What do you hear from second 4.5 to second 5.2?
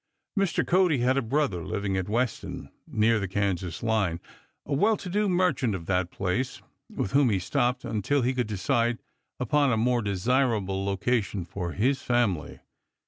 a well to